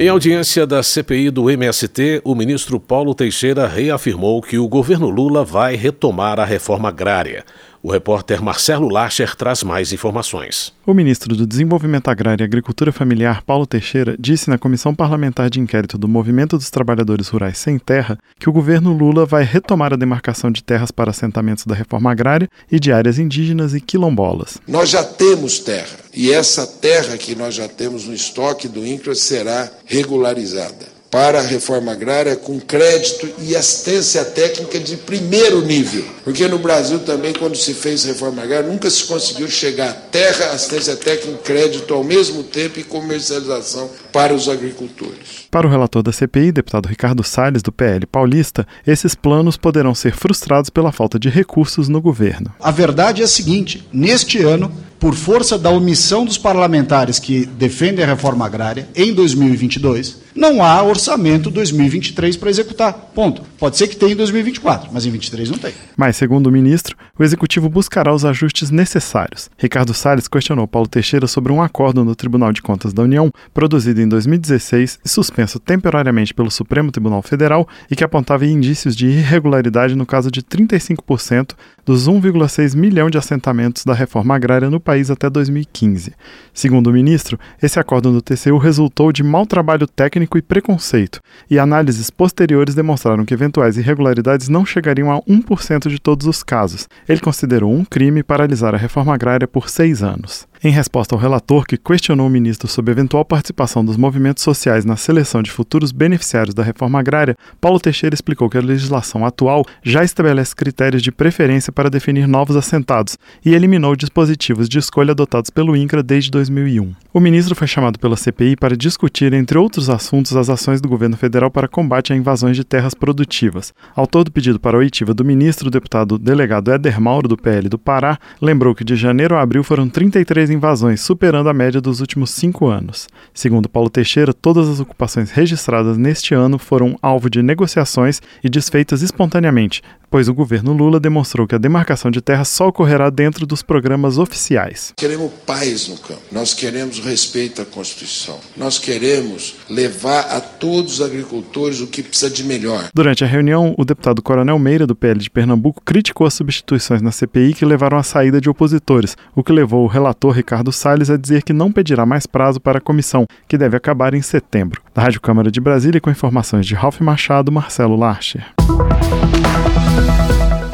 Em 0.00 0.06
audiência 0.06 0.64
da 0.64 0.80
CPI 0.80 1.28
do 1.28 1.50
MST, 1.50 2.22
o 2.22 2.32
ministro 2.32 2.78
Paulo 2.78 3.16
Teixeira 3.16 3.66
reafirmou 3.66 4.40
que 4.40 4.56
o 4.56 4.68
governo 4.68 5.10
Lula 5.10 5.44
vai 5.44 5.74
retomar 5.74 6.38
a 6.38 6.44
reforma 6.44 6.88
agrária. 6.88 7.44
O 7.82 7.92
repórter 7.92 8.42
Marcelo 8.42 8.88
Lacher 8.88 9.36
traz 9.36 9.62
mais 9.62 9.92
informações. 9.92 10.72
O 10.84 10.92
ministro 10.92 11.36
do 11.36 11.46
Desenvolvimento 11.46 12.08
Agrário 12.08 12.42
e 12.42 12.44
Agricultura 12.44 12.90
Familiar, 12.90 13.42
Paulo 13.42 13.66
Teixeira, 13.66 14.16
disse 14.18 14.50
na 14.50 14.58
Comissão 14.58 14.94
Parlamentar 14.94 15.48
de 15.48 15.60
Inquérito 15.60 15.96
do 15.96 16.08
Movimento 16.08 16.56
dos 16.56 16.70
Trabalhadores 16.70 17.28
Rurais 17.28 17.56
Sem 17.58 17.78
Terra 17.78 18.18
que 18.38 18.48
o 18.48 18.52
governo 18.52 18.92
Lula 18.92 19.24
vai 19.24 19.44
retomar 19.44 19.92
a 19.92 19.96
demarcação 19.96 20.50
de 20.50 20.62
terras 20.62 20.90
para 20.90 21.10
assentamentos 21.10 21.64
da 21.64 21.74
reforma 21.74 22.10
agrária 22.10 22.48
e 22.70 22.80
de 22.80 22.92
áreas 22.92 23.18
indígenas 23.18 23.74
e 23.74 23.80
quilombolas. 23.80 24.58
Nós 24.66 24.90
já 24.90 25.04
temos 25.04 25.60
terra 25.60 25.98
e 26.12 26.32
essa 26.32 26.66
terra 26.66 27.16
que 27.16 27.36
nós 27.36 27.54
já 27.54 27.68
temos 27.68 28.06
no 28.06 28.14
estoque 28.14 28.66
do 28.66 28.84
INCRA 28.84 29.14
será 29.14 29.70
regularizada 29.86 30.97
para 31.10 31.38
a 31.38 31.42
reforma 31.42 31.92
agrária 31.92 32.36
com 32.36 32.60
crédito 32.60 33.28
e 33.38 33.56
assistência 33.56 34.24
técnica 34.24 34.78
de 34.78 34.96
primeiro 34.96 35.62
nível. 35.62 36.04
Porque 36.22 36.46
no 36.46 36.58
Brasil 36.58 36.98
também, 37.00 37.32
quando 37.32 37.56
se 37.56 37.72
fez 37.72 38.04
reforma 38.04 38.42
agrária, 38.42 38.68
nunca 38.68 38.90
se 38.90 39.04
conseguiu 39.04 39.48
chegar 39.48 39.88
a 39.88 39.92
terra, 39.92 40.50
assistência 40.50 40.96
técnica 40.96 41.38
e 41.40 41.44
crédito 41.44 41.94
ao 41.94 42.04
mesmo 42.04 42.42
tempo 42.42 42.78
e 42.78 42.84
comercialização 42.84 43.90
para 44.12 44.34
os 44.34 44.48
agricultores. 44.48 45.46
Para 45.50 45.66
o 45.66 45.70
relator 45.70 46.02
da 46.02 46.12
CPI, 46.12 46.52
deputado 46.52 46.86
Ricardo 46.86 47.22
Salles, 47.22 47.62
do 47.62 47.72
PL 47.72 48.06
Paulista, 48.06 48.66
esses 48.86 49.14
planos 49.14 49.56
poderão 49.56 49.94
ser 49.94 50.14
frustrados 50.14 50.70
pela 50.70 50.92
falta 50.92 51.18
de 51.18 51.28
recursos 51.28 51.88
no 51.88 52.00
governo. 52.00 52.52
A 52.60 52.70
verdade 52.70 53.22
é 53.22 53.24
a 53.24 53.28
seguinte: 53.28 53.86
neste 53.92 54.42
ano, 54.42 54.72
por 54.98 55.14
força 55.14 55.56
da 55.56 55.70
omissão 55.70 56.24
dos 56.24 56.36
parlamentares 56.36 57.18
que 57.18 57.46
defendem 57.46 58.04
a 58.04 58.08
reforma 58.08 58.44
agrária 58.44 58.88
em 58.94 59.14
2022, 59.14 60.18
não 60.34 60.62
há 60.62 60.82
orçamento 60.82 61.50
2023 61.50 62.36
para 62.36 62.50
executar. 62.50 62.92
Ponto. 63.14 63.42
Pode 63.58 63.76
ser 63.76 63.88
que 63.88 63.96
tenha 63.96 64.12
em 64.12 64.16
2024, 64.16 64.90
mas 64.92 65.04
em 65.04 65.10
2023 65.10 65.50
não 65.50 65.58
tem. 65.58 65.72
Mas, 65.96 66.16
segundo 66.16 66.46
o 66.46 66.52
ministro, 66.52 66.96
o 67.18 67.24
executivo 67.24 67.68
buscará 67.68 68.14
os 68.14 68.24
ajustes 68.24 68.70
necessários. 68.70 69.50
Ricardo 69.56 69.94
Salles 69.94 70.28
questionou 70.28 70.68
Paulo 70.68 70.88
Teixeira 70.88 71.26
sobre 71.26 71.52
um 71.52 71.62
acordo 71.62 72.04
no 72.04 72.14
Tribunal 72.14 72.52
de 72.52 72.62
Contas 72.62 72.92
da 72.92 73.02
União, 73.02 73.32
produzido 73.52 73.97
em 74.02 74.08
2016 74.08 75.00
e 75.04 75.08
suspenso 75.08 75.58
temporariamente 75.58 76.34
pelo 76.34 76.50
Supremo 76.50 76.90
Tribunal 76.90 77.22
Federal 77.22 77.68
e 77.90 77.96
que 77.96 78.04
apontava 78.04 78.46
indícios 78.46 78.96
de 78.96 79.06
irregularidade 79.06 79.94
no 79.94 80.06
caso 80.06 80.30
de 80.30 80.42
35% 80.42 81.54
dos 81.84 82.08
1,6 82.08 82.76
milhão 82.76 83.08
de 83.08 83.16
assentamentos 83.16 83.84
da 83.84 83.94
reforma 83.94 84.34
agrária 84.34 84.68
no 84.68 84.80
país 84.80 85.10
até 85.10 85.30
2015. 85.30 86.12
Segundo 86.52 86.88
o 86.88 86.92
ministro, 86.92 87.38
esse 87.62 87.78
acordo 87.78 88.10
no 88.10 88.20
TCU 88.20 88.58
resultou 88.58 89.12
de 89.12 89.22
mau 89.22 89.46
trabalho 89.46 89.86
técnico 89.86 90.36
e 90.36 90.42
preconceito, 90.42 91.20
e 91.50 91.58
análises 91.58 92.10
posteriores 92.10 92.74
demonstraram 92.74 93.24
que 93.24 93.34
eventuais 93.34 93.76
irregularidades 93.76 94.48
não 94.48 94.66
chegariam 94.66 95.12
a 95.12 95.22
1% 95.22 95.88
de 95.88 95.98
todos 95.98 96.26
os 96.26 96.42
casos. 96.42 96.88
Ele 97.08 97.20
considerou 97.20 97.72
um 97.72 97.84
crime 97.84 98.22
paralisar 98.22 98.74
a 98.74 98.78
reforma 98.78 99.14
agrária 99.14 99.46
por 99.46 99.68
seis 99.68 100.02
anos. 100.02 100.47
Em 100.62 100.72
resposta 100.72 101.14
ao 101.14 101.20
relator 101.20 101.64
que 101.64 101.76
questionou 101.76 102.26
o 102.26 102.30
ministro 102.30 102.66
sobre 102.66 102.90
eventual 102.90 103.24
participação 103.24 103.84
dos 103.84 103.96
movimentos 103.96 104.42
sociais 104.42 104.84
na 104.84 104.96
seleção 104.96 105.40
de 105.40 105.52
futuros 105.52 105.92
beneficiários 105.92 106.52
da 106.52 106.64
reforma 106.64 106.98
agrária, 106.98 107.36
Paulo 107.60 107.78
Teixeira 107.78 108.12
explicou 108.12 108.50
que 108.50 108.58
a 108.58 108.60
legislação 108.60 109.24
atual 109.24 109.64
já 109.84 110.02
estabelece 110.02 110.56
critérios 110.56 111.00
de 111.00 111.12
preferência 111.12 111.72
para 111.72 111.88
definir 111.88 112.26
novos 112.26 112.56
assentados 112.56 113.16
e 113.44 113.54
eliminou 113.54 113.94
dispositivos 113.94 114.68
de 114.68 114.80
escolha 114.80 115.12
adotados 115.12 115.48
pelo 115.48 115.76
INCRA 115.76 116.02
desde 116.02 116.28
2001. 116.32 116.92
O 117.14 117.20
ministro 117.20 117.54
foi 117.54 117.68
chamado 117.68 117.96
pela 117.96 118.16
CPI 118.16 118.56
para 118.56 118.76
discutir, 118.76 119.32
entre 119.34 119.56
outros 119.56 119.88
assuntos, 119.88 120.34
as 120.34 120.50
ações 120.50 120.80
do 120.80 120.88
governo 120.88 121.16
federal 121.16 121.52
para 121.52 121.68
combate 121.68 122.12
a 122.12 122.16
invasões 122.16 122.56
de 122.56 122.64
terras 122.64 122.94
produtivas. 122.94 123.72
Autor 123.94 124.24
do 124.24 124.32
pedido 124.32 124.58
para 124.58 124.76
oitiva 124.76 125.14
do 125.14 125.24
ministro, 125.24 125.68
o 125.68 125.70
deputado 125.70 126.18
delegado 126.18 126.72
Éder 126.72 127.00
Mauro, 127.00 127.28
do 127.28 127.36
PL 127.36 127.68
do 127.68 127.78
Pará, 127.78 128.18
lembrou 128.42 128.74
que 128.74 128.82
de 128.82 128.96
janeiro 128.96 129.36
a 129.36 129.40
abril 129.40 129.62
foram 129.62 129.88
33 129.88 130.47
invasões, 130.48 131.00
superando 131.00 131.48
a 131.48 131.54
média 131.54 131.80
dos 131.80 132.00
últimos 132.00 132.30
cinco 132.30 132.66
anos. 132.66 133.08
Segundo 133.32 133.68
Paulo 133.68 133.90
Teixeira, 133.90 134.32
todas 134.32 134.68
as 134.68 134.80
ocupações 134.80 135.30
registradas 135.30 135.96
neste 135.96 136.34
ano 136.34 136.58
foram 136.58 136.96
alvo 137.02 137.30
de 137.30 137.42
negociações 137.42 138.20
e 138.42 138.48
desfeitas 138.48 139.02
espontaneamente, 139.02 139.82
pois 140.10 140.28
o 140.28 140.34
governo 140.34 140.72
Lula 140.72 140.98
demonstrou 140.98 141.46
que 141.46 141.54
a 141.54 141.58
demarcação 141.58 142.10
de 142.10 142.20
terras 142.20 142.48
só 142.48 142.68
ocorrerá 142.68 143.10
dentro 143.10 143.46
dos 143.46 143.62
programas 143.62 144.18
oficiais. 144.18 144.92
Queremos 144.96 145.30
paz 145.46 145.88
no 145.88 145.98
campo, 145.98 146.22
nós 146.32 146.54
queremos 146.54 146.98
respeito 147.00 147.62
à 147.62 147.64
Constituição, 147.64 148.38
nós 148.56 148.78
queremos 148.78 149.56
levar 149.68 150.20
a 150.20 150.40
todos 150.40 150.94
os 150.94 151.00
agricultores 151.00 151.80
o 151.80 151.86
que 151.86 152.02
precisa 152.02 152.30
de 152.30 152.44
melhor. 152.44 152.88
Durante 152.94 153.24
a 153.24 153.26
reunião, 153.26 153.74
o 153.76 153.84
deputado 153.84 154.22
Coronel 154.22 154.58
Meira, 154.58 154.86
do 154.86 154.94
PL 154.94 155.20
de 155.20 155.30
Pernambuco, 155.30 155.82
criticou 155.84 156.26
as 156.26 156.34
substituições 156.34 157.02
na 157.02 157.12
CPI 157.12 157.54
que 157.54 157.64
levaram 157.64 157.98
à 157.98 158.02
saída 158.02 158.40
de 158.40 158.48
opositores, 158.48 159.16
o 159.34 159.42
que 159.42 159.52
levou 159.52 159.84
o 159.84 159.88
relator 159.88 160.32
Ricardo 160.38 160.72
Salles 160.72 161.10
a 161.10 161.16
dizer 161.16 161.42
que 161.42 161.52
não 161.52 161.70
pedirá 161.70 162.06
mais 162.06 162.26
prazo 162.26 162.60
para 162.60 162.78
a 162.78 162.80
comissão, 162.80 163.26
que 163.46 163.58
deve 163.58 163.76
acabar 163.76 164.14
em 164.14 164.22
setembro. 164.22 164.80
Da 164.94 165.02
Rádio 165.02 165.20
Câmara 165.20 165.50
de 165.50 165.60
Brasília, 165.60 166.00
com 166.00 166.10
informações 166.10 166.64
de 166.64 166.74
Ralph 166.74 167.00
Machado, 167.00 167.50
Marcelo 167.50 167.96
Larcher. 167.96 168.46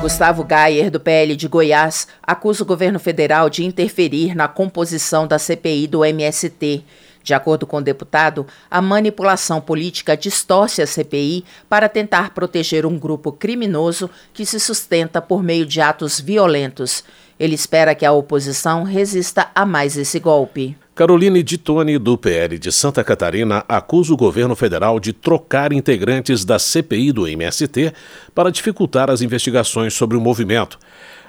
Gustavo 0.01 0.45
Gayer, 0.45 0.91
do 0.91 1.01
PL 1.01 1.35
de 1.35 1.49
Goiás, 1.49 2.07
acusa 2.23 2.63
o 2.63 2.67
governo 2.67 2.99
federal 2.99 3.49
de 3.49 3.65
interferir 3.65 4.35
na 4.35 4.47
composição 4.47 5.27
da 5.27 5.39
CPI 5.39 5.87
do 5.87 6.05
MST. 6.05 6.85
De 7.23 7.33
acordo 7.33 7.67
com 7.67 7.79
o 7.79 7.83
deputado, 7.83 8.47
a 8.71 8.83
manipulação 8.83 9.63
política 9.63 10.15
distorce 10.15 10.83
a 10.83 10.87
CPI 10.87 11.43
para 11.71 11.89
tentar 11.89 12.35
proteger 12.35 12.85
um 12.85 12.99
grupo 12.99 13.33
criminoso 13.33 14.11
que 14.35 14.45
se 14.45 14.61
sustenta 14.61 15.23
por 15.23 15.43
meio 15.43 15.65
de 15.65 15.81
atos 15.81 16.21
violentos. 16.21 17.03
Ele 17.39 17.55
espera 17.55 17.95
que 17.95 18.07
a 18.07 18.13
oposição 18.13 18.83
resista 18.83 19.51
a 19.55 19.67
mais 19.67 19.97
esse 19.97 20.19
golpe. 20.21 20.77
Caroline 20.95 21.43
Ditone, 21.43 21.99
do 21.99 22.17
PL 22.17 22.57
de 22.57 22.71
Santa 22.71 23.03
Catarina, 23.03 23.65
acusa 23.69 24.15
o 24.15 24.17
governo 24.17 24.55
federal 24.55 25.01
de 25.01 25.13
trocar 25.13 25.73
integrantes 25.73 26.45
da 26.45 26.57
CPI 26.57 27.11
do 27.11 27.27
MST 27.27 27.93
para 28.33 28.53
dificultar 28.53 29.11
as 29.11 29.21
investigações 29.21 29.93
sobre 29.93 30.17
o 30.17 30.21
movimento. 30.21 30.79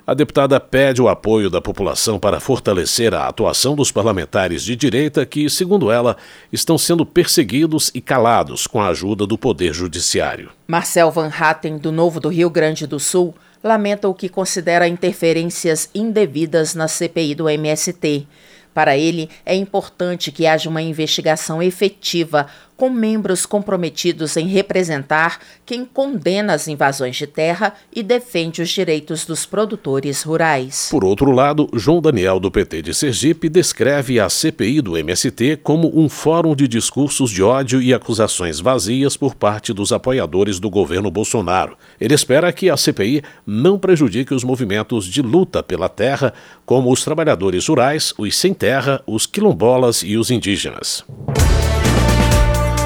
A 0.07 0.13
deputada 0.13 0.59
pede 0.59 1.01
o 1.01 1.09
apoio 1.09 1.49
da 1.49 1.59
população 1.59 2.19
para 2.19 2.39
fortalecer 2.39 3.11
a 3.15 3.27
atuação 3.27 3.75
dos 3.75 3.91
parlamentares 3.91 4.61
de 4.61 4.75
direita 4.75 5.25
que, 5.25 5.49
segundo 5.49 5.89
ela, 5.89 6.15
estão 6.53 6.77
sendo 6.77 7.03
perseguidos 7.03 7.89
e 7.91 7.99
calados 7.99 8.67
com 8.67 8.79
a 8.79 8.89
ajuda 8.89 9.25
do 9.25 9.35
Poder 9.35 9.73
Judiciário. 9.73 10.51
Marcel 10.67 11.09
Van 11.09 11.31
Hatten, 11.35 11.79
do 11.79 11.91
Novo 11.91 12.19
do 12.19 12.29
Rio 12.29 12.51
Grande 12.51 12.85
do 12.85 12.99
Sul, 12.99 13.33
lamenta 13.65 14.07
o 14.07 14.13
que 14.13 14.29
considera 14.29 14.87
interferências 14.87 15.89
indevidas 15.95 16.75
na 16.75 16.87
CPI 16.87 17.33
do 17.33 17.49
MST. 17.49 18.27
Para 18.71 18.95
ele, 18.95 19.27
é 19.43 19.55
importante 19.55 20.31
que 20.31 20.45
haja 20.45 20.69
uma 20.69 20.83
investigação 20.83 21.63
efetiva 21.63 22.45
com 22.77 22.89
membros 22.89 23.45
comprometidos 23.45 24.35
em 24.37 24.47
representar 24.47 25.39
quem 25.65 25.85
condena 25.85 26.53
as 26.53 26.67
invasões 26.67 27.15
de 27.15 27.27
terra 27.27 27.73
e 27.93 28.03
defende 28.03 28.61
os 28.61 28.69
direitos 28.69 29.25
dos 29.25 29.45
produtores 29.45 30.23
rurais. 30.23 30.89
Por 30.91 31.03
outro 31.03 31.31
lado, 31.31 31.69
João 31.73 32.01
Daniel, 32.01 32.39
do 32.39 32.51
PT 32.51 32.81
de 32.81 32.93
Sergipe, 32.93 33.49
descreve 33.49 34.19
a 34.19 34.29
CPI 34.29 34.81
do 34.81 34.97
MST 34.97 35.59
como 35.63 35.91
um 35.97 36.09
fórum 36.09 36.55
de 36.55 36.67
discursos 36.67 37.31
de 37.31 37.41
ódio 37.41 37.81
e 37.81 37.93
acusações 37.93 38.59
vazias 38.59 39.15
por 39.15 39.35
parte 39.35 39.73
dos 39.73 39.91
apoiadores 39.91 40.59
do 40.59 40.69
governo 40.69 41.09
Bolsonaro. 41.09 41.77
Ele 41.99 42.13
espera 42.13 42.51
que 42.51 42.69
a 42.69 42.77
CPI 42.77 43.23
não 43.45 43.79
prejudique 43.79 44.33
os 44.33 44.43
movimentos 44.43 45.05
de 45.05 45.21
luta 45.21 45.63
pela 45.63 45.87
terra, 45.87 46.33
como 46.65 46.91
os 46.91 47.03
trabalhadores 47.03 47.67
rurais, 47.67 48.13
os 48.17 48.35
sem 48.35 48.53
terra, 48.53 49.01
os 49.07 49.25
quilombolas 49.25 50.03
e 50.03 50.17
os 50.17 50.29
indígenas. 50.29 51.03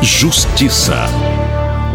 Justiça. 0.02 0.96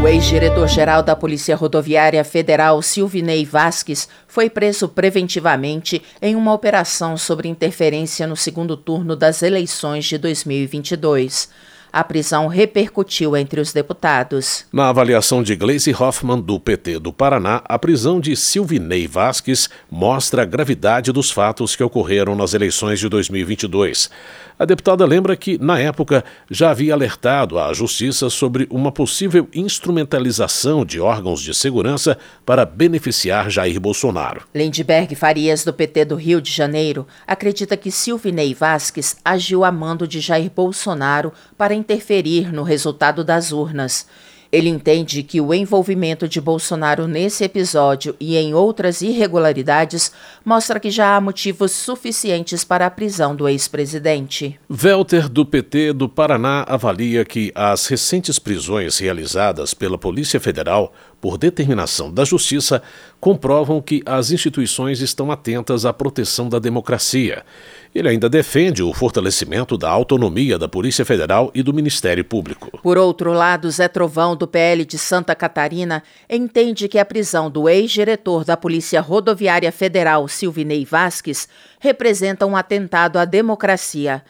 O 0.02 0.06
ex-diretor-geral 0.06 1.02
da 1.02 1.16
Polícia 1.16 1.56
Rodoviária 1.56 2.22
Federal, 2.22 2.82
Silvinei 2.82 3.46
Vasques, 3.46 4.06
foi 4.28 4.50
preso 4.50 4.86
preventivamente 4.86 6.02
em 6.20 6.36
uma 6.36 6.52
operação 6.52 7.16
sobre 7.16 7.48
interferência 7.48 8.26
no 8.26 8.36
segundo 8.36 8.76
turno 8.76 9.16
das 9.16 9.42
eleições 9.42 10.04
de 10.04 10.18
2022. 10.18 11.48
A 11.94 12.02
prisão 12.02 12.48
repercutiu 12.48 13.36
entre 13.36 13.60
os 13.60 13.72
deputados. 13.72 14.66
Na 14.72 14.88
avaliação 14.88 15.44
de 15.44 15.54
Gleisi 15.54 15.94
Hoffmann, 15.94 16.40
do 16.40 16.58
PT 16.58 16.98
do 16.98 17.12
Paraná, 17.12 17.62
a 17.64 17.78
prisão 17.78 18.18
de 18.18 18.34
Silvinei 18.34 19.06
Vasques 19.06 19.70
mostra 19.88 20.42
a 20.42 20.44
gravidade 20.44 21.12
dos 21.12 21.30
fatos 21.30 21.76
que 21.76 21.84
ocorreram 21.84 22.34
nas 22.34 22.52
eleições 22.52 22.98
de 22.98 23.08
2022. 23.08 24.10
A 24.56 24.64
deputada 24.64 25.04
lembra 25.04 25.36
que, 25.36 25.58
na 25.58 25.80
época, 25.80 26.24
já 26.48 26.70
havia 26.70 26.94
alertado 26.94 27.58
à 27.58 27.72
Justiça 27.72 28.30
sobre 28.30 28.68
uma 28.70 28.92
possível 28.92 29.48
instrumentalização 29.52 30.84
de 30.84 31.00
órgãos 31.00 31.40
de 31.40 31.52
segurança 31.52 32.16
para 32.46 32.64
beneficiar 32.64 33.50
Jair 33.50 33.80
Bolsonaro. 33.80 34.42
Lindbergh 34.54 35.14
Farias, 35.16 35.64
do 35.64 35.72
PT 35.72 36.04
do 36.04 36.14
Rio 36.14 36.40
de 36.40 36.52
Janeiro, 36.52 37.04
acredita 37.26 37.76
que 37.76 37.90
Silvinei 37.90 38.54
Vasques 38.54 39.16
agiu 39.24 39.64
a 39.64 39.72
mando 39.72 40.06
de 40.06 40.20
Jair 40.20 40.50
Bolsonaro 40.54 41.32
para 41.58 41.74
interferir 41.84 42.50
no 42.50 42.62
resultado 42.62 43.22
das 43.22 43.52
urnas. 43.52 44.06
Ele 44.50 44.68
entende 44.68 45.22
que 45.24 45.40
o 45.40 45.52
envolvimento 45.52 46.28
de 46.28 46.40
Bolsonaro 46.40 47.08
nesse 47.08 47.42
episódio 47.42 48.14
e 48.20 48.36
em 48.36 48.54
outras 48.54 49.02
irregularidades 49.02 50.12
mostra 50.44 50.78
que 50.78 50.90
já 50.90 51.16
há 51.16 51.20
motivos 51.20 51.72
suficientes 51.72 52.62
para 52.62 52.86
a 52.86 52.90
prisão 52.90 53.34
do 53.34 53.48
ex-presidente. 53.48 54.58
Welter, 54.70 55.28
do 55.28 55.44
PT 55.44 55.92
do 55.92 56.08
Paraná, 56.08 56.64
avalia 56.68 57.24
que 57.24 57.50
as 57.52 57.86
recentes 57.88 58.38
prisões 58.38 58.98
realizadas 58.98 59.74
pela 59.74 59.98
Polícia 59.98 60.38
Federal 60.38 60.94
por 61.24 61.38
determinação 61.38 62.12
da 62.12 62.22
Justiça, 62.22 62.82
comprovam 63.18 63.80
que 63.80 64.02
as 64.04 64.30
instituições 64.30 65.00
estão 65.00 65.32
atentas 65.32 65.86
à 65.86 65.92
proteção 65.92 66.50
da 66.50 66.58
democracia. 66.58 67.42
Ele 67.94 68.08
ainda 68.08 68.28
defende 68.28 68.82
o 68.82 68.92
fortalecimento 68.92 69.78
da 69.78 69.88
autonomia 69.88 70.58
da 70.58 70.66
Polícia 70.66 71.04
Federal 71.04 71.52
e 71.54 71.62
do 71.62 71.72
Ministério 71.72 72.24
Público. 72.24 72.76
Por 72.82 72.98
outro 72.98 73.32
lado, 73.32 73.70
Zé 73.70 73.86
Trovão, 73.86 74.34
do 74.34 74.48
PL 74.48 74.84
de 74.84 74.98
Santa 74.98 75.32
Catarina, 75.32 76.02
entende 76.28 76.88
que 76.88 76.98
a 76.98 77.04
prisão 77.04 77.48
do 77.48 77.68
ex-diretor 77.68 78.44
da 78.44 78.56
Polícia 78.56 79.00
Rodoviária 79.00 79.70
Federal, 79.70 80.26
Silvinei 80.26 80.84
Vasques, 80.84 81.48
representa 81.78 82.44
um 82.44 82.56
atentado 82.56 83.16
à 83.16 83.24
democracia. 83.24 84.24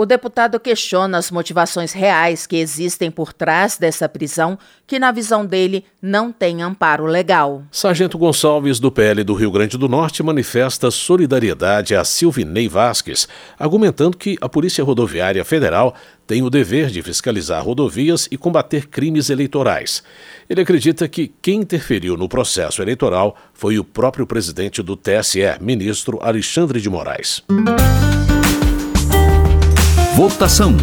O 0.00 0.06
deputado 0.06 0.60
questiona 0.60 1.18
as 1.18 1.28
motivações 1.28 1.92
reais 1.92 2.46
que 2.46 2.54
existem 2.54 3.10
por 3.10 3.32
trás 3.32 3.78
dessa 3.78 4.08
prisão, 4.08 4.56
que, 4.86 4.96
na 4.96 5.10
visão 5.10 5.44
dele, 5.44 5.84
não 6.00 6.30
tem 6.30 6.62
amparo 6.62 7.04
legal. 7.04 7.64
Sargento 7.72 8.16
Gonçalves, 8.16 8.78
do 8.78 8.92
PL 8.92 9.24
do 9.24 9.34
Rio 9.34 9.50
Grande 9.50 9.76
do 9.76 9.88
Norte, 9.88 10.22
manifesta 10.22 10.88
solidariedade 10.92 11.96
a 11.96 12.04
Silvinei 12.04 12.68
Vasques, 12.68 13.26
argumentando 13.58 14.16
que 14.16 14.38
a 14.40 14.48
Polícia 14.48 14.84
Rodoviária 14.84 15.44
Federal 15.44 15.92
tem 16.28 16.42
o 16.42 16.50
dever 16.50 16.90
de 16.90 17.02
fiscalizar 17.02 17.64
rodovias 17.64 18.28
e 18.30 18.36
combater 18.36 18.86
crimes 18.86 19.30
eleitorais. 19.30 20.04
Ele 20.48 20.60
acredita 20.60 21.08
que 21.08 21.32
quem 21.42 21.62
interferiu 21.62 22.16
no 22.16 22.28
processo 22.28 22.80
eleitoral 22.80 23.34
foi 23.52 23.80
o 23.80 23.84
próprio 23.84 24.28
presidente 24.28 24.80
do 24.80 24.94
TSE, 24.94 25.40
ministro 25.60 26.20
Alexandre 26.22 26.80
de 26.80 26.88
Moraes. 26.88 27.42
Votação. 30.18 30.74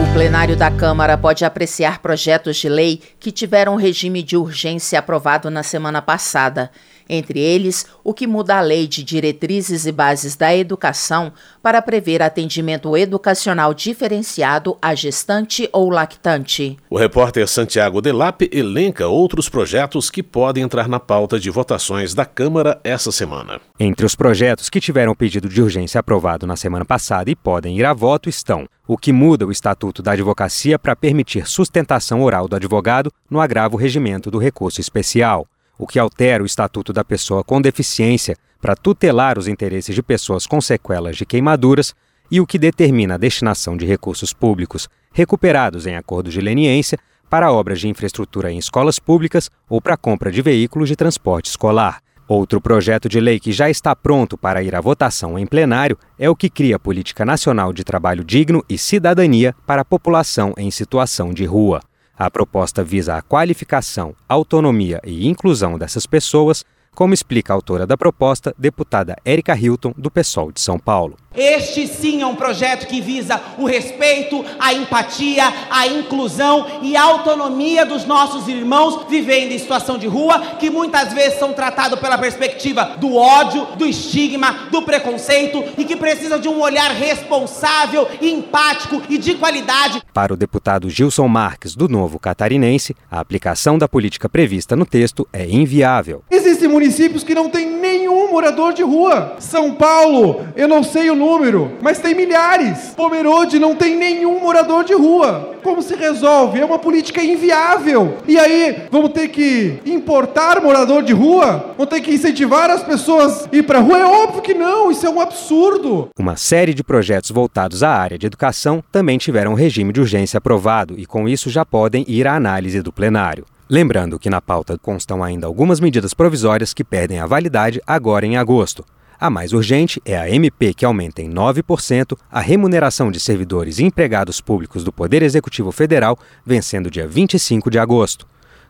O 0.00 0.14
plenário 0.14 0.54
da 0.56 0.70
Câmara 0.70 1.18
pode 1.18 1.44
apreciar 1.44 1.98
projetos 1.98 2.56
de 2.56 2.68
lei 2.68 3.02
que 3.18 3.32
tiveram 3.32 3.74
regime 3.74 4.22
de 4.22 4.36
urgência 4.36 5.00
aprovado 5.00 5.50
na 5.50 5.64
semana 5.64 6.00
passada 6.00 6.70
entre 7.08 7.38
eles 7.38 7.86
o 8.02 8.12
que 8.14 8.26
muda 8.26 8.56
a 8.56 8.60
Lei 8.60 8.86
de 8.86 9.02
Diretrizes 9.02 9.86
e 9.86 9.92
Bases 9.92 10.36
da 10.36 10.54
Educação 10.54 11.32
para 11.62 11.80
prever 11.82 12.22
atendimento 12.22 12.96
educacional 12.96 13.72
diferenciado 13.72 14.76
a 14.80 14.94
gestante 14.94 15.68
ou 15.72 15.90
lactante. 15.90 16.76
O 16.88 16.98
repórter 16.98 17.48
Santiago 17.48 18.00
Delap 18.00 18.48
elenca 18.52 19.06
outros 19.06 19.48
projetos 19.48 20.10
que 20.10 20.22
podem 20.22 20.62
entrar 20.62 20.88
na 20.88 21.00
pauta 21.00 21.38
de 21.38 21.50
votações 21.50 22.14
da 22.14 22.24
Câmara 22.24 22.80
essa 22.84 23.10
semana. 23.10 23.60
Entre 23.78 24.04
os 24.04 24.14
projetos 24.14 24.68
que 24.68 24.80
tiveram 24.80 25.14
pedido 25.14 25.48
de 25.48 25.62
urgência 25.62 25.98
aprovado 25.98 26.46
na 26.46 26.56
semana 26.56 26.84
passada 26.84 27.30
e 27.30 27.36
podem 27.36 27.78
ir 27.78 27.84
a 27.84 27.92
voto 27.92 28.28
estão 28.28 28.66
o 28.86 28.98
que 28.98 29.12
muda 29.12 29.46
o 29.46 29.52
Estatuto 29.52 30.02
da 30.02 30.12
Advocacia 30.12 30.78
para 30.78 30.94
permitir 30.94 31.48
sustentação 31.48 32.22
oral 32.22 32.46
do 32.46 32.56
advogado 32.56 33.10
no 33.30 33.40
agravo 33.40 33.76
regimento 33.76 34.30
do 34.30 34.38
recurso 34.38 34.80
especial 34.80 35.46
o 35.78 35.86
que 35.86 35.98
altera 35.98 36.42
o 36.42 36.46
Estatuto 36.46 36.92
da 36.92 37.04
Pessoa 37.04 37.44
com 37.44 37.60
Deficiência 37.60 38.36
para 38.60 38.76
tutelar 38.76 39.38
os 39.38 39.48
interesses 39.48 39.94
de 39.94 40.02
pessoas 40.02 40.46
com 40.46 40.60
sequelas 40.60 41.16
de 41.16 41.26
queimaduras 41.26 41.94
e 42.30 42.40
o 42.40 42.46
que 42.46 42.58
determina 42.58 43.14
a 43.14 43.18
destinação 43.18 43.76
de 43.76 43.84
recursos 43.84 44.32
públicos 44.32 44.88
recuperados 45.12 45.86
em 45.86 45.96
acordos 45.96 46.32
de 46.32 46.40
leniência 46.40 46.98
para 47.28 47.52
obras 47.52 47.80
de 47.80 47.88
infraestrutura 47.88 48.50
em 48.50 48.58
escolas 48.58 48.98
públicas 48.98 49.50
ou 49.68 49.80
para 49.80 49.96
compra 49.96 50.30
de 50.30 50.40
veículos 50.40 50.88
de 50.88 50.96
transporte 50.96 51.50
escolar. 51.50 52.00
Outro 52.26 52.58
projeto 52.58 53.06
de 53.06 53.20
lei 53.20 53.38
que 53.38 53.52
já 53.52 53.68
está 53.68 53.94
pronto 53.94 54.38
para 54.38 54.62
ir 54.62 54.74
à 54.74 54.80
votação 54.80 55.38
em 55.38 55.46
plenário 55.46 55.98
é 56.18 56.28
o 56.30 56.34
que 56.34 56.48
cria 56.48 56.76
a 56.76 56.78
Política 56.78 57.22
Nacional 57.22 57.72
de 57.72 57.84
Trabalho 57.84 58.24
Digno 58.24 58.64
e 58.68 58.78
Cidadania 58.78 59.54
para 59.66 59.82
a 59.82 59.84
população 59.84 60.54
em 60.56 60.70
situação 60.70 61.34
de 61.34 61.44
rua. 61.44 61.80
A 62.16 62.30
proposta 62.30 62.84
visa 62.84 63.16
a 63.16 63.22
qualificação, 63.22 64.14
autonomia 64.28 65.00
e 65.04 65.26
inclusão 65.26 65.76
dessas 65.76 66.06
pessoas, 66.06 66.64
como 66.94 67.12
explica 67.12 67.52
a 67.52 67.56
autora 67.56 67.86
da 67.86 67.96
proposta, 67.96 68.54
deputada 68.56 69.16
Érica 69.24 69.56
Hilton, 69.56 69.92
do 69.96 70.10
PSOL 70.10 70.52
de 70.52 70.60
São 70.60 70.78
Paulo. 70.78 71.16
Este 71.36 71.88
sim 71.88 72.22
é 72.22 72.26
um 72.26 72.36
projeto 72.36 72.86
que 72.86 73.00
visa 73.00 73.40
o 73.58 73.66
respeito, 73.66 74.44
a 74.58 74.72
empatia, 74.72 75.52
a 75.68 75.86
inclusão 75.88 76.64
e 76.80 76.96
a 76.96 77.02
autonomia 77.02 77.84
dos 77.84 78.04
nossos 78.04 78.46
irmãos 78.46 79.06
vivendo 79.08 79.50
em 79.50 79.58
situação 79.58 79.98
de 79.98 80.06
rua, 80.06 80.38
que 80.60 80.70
muitas 80.70 81.12
vezes 81.12 81.38
são 81.38 81.52
tratados 81.52 81.98
pela 81.98 82.16
perspectiva 82.16 82.96
do 83.00 83.16
ódio, 83.16 83.66
do 83.76 83.84
estigma, 83.84 84.68
do 84.70 84.82
preconceito 84.82 85.64
e 85.76 85.84
que 85.84 85.96
precisam 85.96 86.38
de 86.38 86.48
um 86.48 86.60
olhar 86.60 86.92
responsável, 86.92 88.06
empático 88.22 89.02
e 89.08 89.18
de 89.18 89.34
qualidade. 89.34 90.02
Para 90.12 90.32
o 90.32 90.36
deputado 90.36 90.88
Gilson 90.88 91.26
Marques, 91.26 91.74
do 91.74 91.88
Novo 91.88 92.20
Catarinense, 92.20 92.94
a 93.10 93.18
aplicação 93.18 93.76
da 93.76 93.88
política 93.88 94.28
prevista 94.28 94.76
no 94.76 94.86
texto 94.86 95.26
é 95.32 95.44
inviável. 95.44 96.22
Existem 96.30 96.68
municípios 96.84 97.24
que 97.24 97.34
não 97.34 97.48
têm 97.48 97.66
nenhum 97.66 98.30
morador 98.30 98.74
de 98.74 98.82
rua. 98.82 99.36
São 99.38 99.72
Paulo, 99.72 100.46
eu 100.54 100.68
não 100.68 100.82
sei 100.82 101.08
o 101.08 101.14
número, 101.14 101.72
mas 101.80 101.98
tem 101.98 102.14
milhares. 102.14 102.92
Pomerode 102.94 103.58
não 103.58 103.74
tem 103.74 103.96
nenhum 103.96 104.38
morador 104.38 104.84
de 104.84 104.92
rua. 104.92 105.54
Como 105.62 105.80
se 105.80 105.94
resolve? 105.94 106.60
É 106.60 106.64
uma 106.64 106.78
política 106.78 107.24
inviável. 107.24 108.18
E 108.28 108.38
aí, 108.38 108.82
vamos 108.90 109.12
ter 109.12 109.28
que 109.28 109.80
importar 109.86 110.60
morador 110.60 111.02
de 111.02 111.14
rua? 111.14 111.72
Vamos 111.78 111.90
ter 111.90 112.02
que 112.02 112.12
incentivar 112.12 112.68
as 112.68 112.82
pessoas 112.82 113.48
a 113.50 113.56
ir 113.56 113.62
para 113.62 113.78
rua? 113.78 113.98
É 113.98 114.04
óbvio 114.04 114.42
que 114.42 114.52
não, 114.52 114.90
isso 114.90 115.06
é 115.06 115.10
um 115.10 115.22
absurdo. 115.22 116.10
Uma 116.18 116.36
série 116.36 116.74
de 116.74 116.84
projetos 116.84 117.30
voltados 117.30 117.82
à 117.82 117.88
área 117.88 118.18
de 118.18 118.26
educação 118.26 118.84
também 118.92 119.16
tiveram 119.16 119.54
regime 119.54 119.90
de 119.90 120.00
urgência 120.00 120.36
aprovado 120.36 120.96
e, 120.98 121.06
com 121.06 121.26
isso, 121.26 121.48
já 121.48 121.64
podem 121.64 122.04
ir 122.06 122.26
à 122.26 122.34
análise 122.34 122.82
do 122.82 122.92
plenário. 122.92 123.46
Lembrando 123.68 124.18
que 124.18 124.28
na 124.28 124.42
pauta 124.42 124.76
constam 124.76 125.24
ainda 125.24 125.46
algumas 125.46 125.80
medidas 125.80 126.12
provisórias 126.12 126.74
que 126.74 126.84
perdem 126.84 127.18
a 127.18 127.26
validade 127.26 127.80
agora 127.86 128.26
em 128.26 128.36
agosto. 128.36 128.84
A 129.18 129.30
mais 129.30 129.54
urgente 129.54 130.02
é 130.04 130.18
a 130.18 130.28
MP 130.28 130.74
que 130.74 130.84
aumenta 130.84 131.22
em 131.22 131.30
9% 131.30 132.14
a 132.30 132.40
remuneração 132.40 133.10
de 133.10 133.18
servidores 133.18 133.78
e 133.78 133.84
empregados 133.84 134.38
públicos 134.38 134.84
do 134.84 134.92
Poder 134.92 135.22
Executivo 135.22 135.72
Federal, 135.72 136.18
vencendo 136.44 136.90
dia 136.90 137.08
25 137.08 137.70
de 137.70 137.78
agosto. 137.78 138.26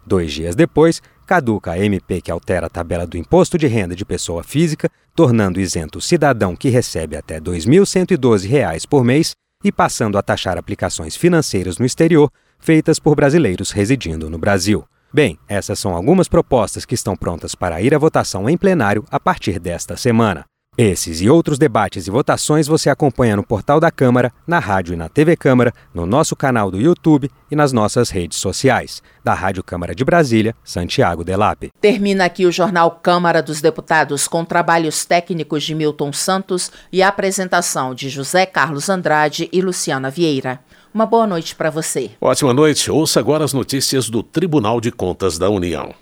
Dois 0.07 0.33
dias 0.33 0.55
depois, 0.55 1.03
caduca 1.27 1.73
a 1.73 1.79
MP 1.79 2.21
que 2.21 2.31
altera 2.31 2.67
a 2.67 2.71
tabela 2.71 3.07
do 3.07 3.17
imposto 3.17 3.59
de 3.59 3.67
renda 3.67 3.97
de 3.97 4.05
pessoa 4.05 4.45
física, 4.45 4.89
tornando 5.13 5.59
isento 5.59 5.99
o 5.99 6.03
cidadão 6.03 6.55
que 6.55 6.69
recebe 6.69 7.17
até 7.17 7.37
R$ 7.37 7.41
2.112 7.41 8.87
por 8.87 9.03
mês 9.03 9.33
e 9.65 9.73
passando 9.73 10.19
a 10.19 10.23
taxar 10.23 10.57
aplicações 10.57 11.17
financeiras 11.17 11.79
no 11.79 11.87
exterior 11.87 12.31
feitas 12.65 12.99
por 12.99 13.15
brasileiros 13.15 13.71
residindo 13.71 14.31
no 14.31 14.39
Brasil. 14.39 14.85
Bem, 15.13 15.39
essas 15.47 15.79
são 15.79 15.95
algumas 15.95 16.29
propostas 16.29 16.87
que 16.87 16.95
estão 16.95 17.15
prontas 17.15 17.55
para 17.55 17.83
ir 17.83 17.95
à 17.95 17.99
votação 17.99 18.49
em 18.49 18.57
plenário 18.57 19.05
a 19.11 19.21
partir 19.21 19.61
desta 19.61 19.99
semana. 19.99 20.47
Esses 20.77 21.21
e 21.21 21.29
outros 21.29 21.57
debates 21.57 22.07
e 22.07 22.11
votações 22.11 22.67
você 22.67 22.89
acompanha 22.89 23.37
no 23.37 23.45
portal 23.45 23.79
da 23.79 23.93
Câmara, 23.93 24.33
na 24.45 24.59
rádio 24.59 24.95
e 24.95 24.97
na 24.97 25.09
TV 25.09 25.37
Câmara, 25.37 25.73
no 25.93 26.05
nosso 26.05 26.35
canal 26.35 26.69
do 26.69 26.81
YouTube 26.81 27.31
e 27.49 27.55
nas 27.55 27.71
nossas 27.71 28.09
redes 28.09 28.39
sociais. 28.39 29.03
Da 29.23 29.35
Rádio 29.35 29.63
Câmara 29.63 29.95
de 29.95 30.05
Brasília, 30.05 30.53
Santiago 30.65 31.23
Delap. 31.23 31.69
Termina 31.81 32.25
aqui 32.25 32.45
o 32.45 32.51
jornal 32.51 32.91
Câmara 32.91 33.41
dos 33.41 33.61
Deputados 33.61 34.27
com 34.27 34.45
trabalhos 34.45 35.05
técnicos 35.05 35.63
de 35.63 35.75
Milton 35.75 36.13
Santos 36.13 36.73
e 36.91 37.03
a 37.03 37.09
apresentação 37.09 37.95
de 37.95 38.09
José 38.09 38.47
Carlos 38.47 38.89
Andrade 38.89 39.49
e 39.53 39.61
Luciana 39.61 40.11
Vieira. 40.11 40.61
Uma 40.95 41.07
boa 41.07 41.27
noite 41.27 41.57
para 41.57 41.71
você. 41.71 42.13
Ótima 42.21 42.55
noite. 42.55 42.89
Ouça 42.89 43.19
agora 43.19 43.45
as 43.45 43.53
notícias 43.53 44.09
do 44.09 44.23
Tribunal 44.23 44.81
de 44.81 44.93
Contas 44.93 45.37
da 45.37 45.51
União. 45.51 45.93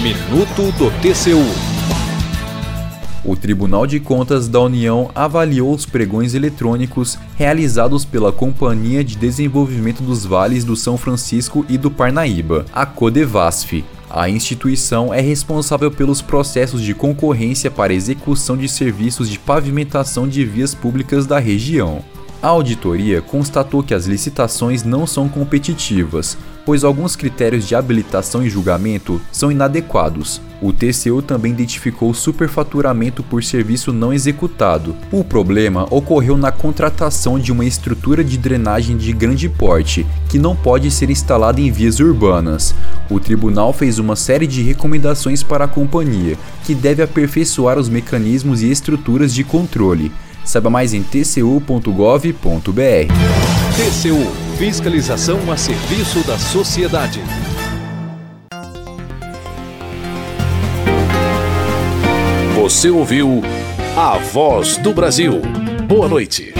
Minuto 0.00 0.70
do 0.78 0.88
TCU. 1.00 1.42
O 3.24 3.34
Tribunal 3.34 3.84
de 3.84 3.98
Contas 3.98 4.46
da 4.46 4.60
União 4.60 5.10
avaliou 5.16 5.74
os 5.74 5.84
pregões 5.84 6.32
eletrônicos 6.32 7.18
realizados 7.34 8.04
pela 8.04 8.30
Companhia 8.30 9.02
de 9.02 9.16
Desenvolvimento 9.16 10.00
dos 10.00 10.24
Vales 10.24 10.64
do 10.64 10.76
São 10.76 10.96
Francisco 10.96 11.66
e 11.68 11.76
do 11.76 11.90
Parnaíba, 11.90 12.64
a 12.72 12.86
Codevasf. 12.86 13.84
A 14.08 14.28
instituição 14.28 15.12
é 15.12 15.20
responsável 15.20 15.90
pelos 15.90 16.22
processos 16.22 16.82
de 16.82 16.94
concorrência 16.94 17.68
para 17.68 17.92
execução 17.92 18.56
de 18.56 18.68
serviços 18.68 19.28
de 19.28 19.40
pavimentação 19.40 20.28
de 20.28 20.44
vias 20.44 20.72
públicas 20.72 21.26
da 21.26 21.40
região. 21.40 22.04
A 22.42 22.48
auditoria 22.48 23.22
constatou 23.22 23.84
que 23.84 23.94
as 23.94 24.06
licitações 24.06 24.82
não 24.82 25.06
são 25.06 25.28
competitivas, 25.28 26.36
pois 26.66 26.82
alguns 26.82 27.14
critérios 27.14 27.68
de 27.68 27.76
habilitação 27.76 28.44
e 28.44 28.50
julgamento 28.50 29.20
são 29.30 29.52
inadequados. 29.52 30.42
O 30.60 30.72
TCU 30.72 31.22
também 31.22 31.52
identificou 31.52 32.12
superfaturamento 32.12 33.22
por 33.22 33.44
serviço 33.44 33.92
não 33.92 34.12
executado. 34.12 34.96
O 35.12 35.22
problema 35.22 35.86
ocorreu 35.88 36.36
na 36.36 36.50
contratação 36.50 37.38
de 37.38 37.52
uma 37.52 37.64
estrutura 37.64 38.24
de 38.24 38.36
drenagem 38.36 38.96
de 38.96 39.12
grande 39.12 39.48
porte, 39.48 40.04
que 40.28 40.38
não 40.38 40.56
pode 40.56 40.90
ser 40.90 41.10
instalada 41.10 41.60
em 41.60 41.70
vias 41.70 42.00
urbanas. 42.00 42.74
O 43.08 43.20
tribunal 43.20 43.72
fez 43.72 44.00
uma 44.00 44.16
série 44.16 44.48
de 44.48 44.62
recomendações 44.62 45.44
para 45.44 45.66
a 45.66 45.68
companhia, 45.68 46.36
que 46.64 46.74
deve 46.74 47.04
aperfeiçoar 47.04 47.78
os 47.78 47.88
mecanismos 47.88 48.62
e 48.62 48.70
estruturas 48.70 49.32
de 49.32 49.44
controle. 49.44 50.10
Saiba 50.44 50.70
mais 50.70 50.92
em 50.94 51.02
tcu.gov.br. 51.02 52.32
TCU 53.76 54.42
Fiscalização 54.58 55.38
a 55.50 55.56
serviço 55.56 56.24
da 56.26 56.38
sociedade. 56.38 57.20
Você 62.54 62.90
ouviu 62.90 63.42
a 63.96 64.18
voz 64.18 64.76
do 64.76 64.92
Brasil. 64.92 65.40
Boa 65.88 66.08
noite. 66.08 66.54